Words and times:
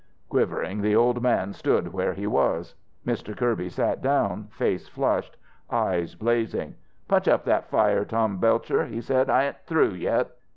Quivering 0.29 0.81
the 0.81 0.95
old 0.95 1.21
man 1.21 1.53
stood 1.53 1.93
where 1.93 2.11
he 2.13 2.25
was. 2.25 2.73
Mr. 3.05 3.37
Kirby 3.37 3.69
sat 3.69 4.01
down, 4.01 4.45
face 4.49 4.87
flushed, 4.87 5.37
eyes 5.69 6.15
blazing. 6.15 6.73
"Punch 7.07 7.27
up 7.27 7.43
that 7.45 7.69
fire, 7.69 8.03
Tom 8.03 8.39
Belcher," 8.39 8.83
he 8.85 8.99
said. 8.99 9.29
"I 9.29 9.43
ain't 9.43 9.61
through 9.67 9.91
yet." 9.93 10.31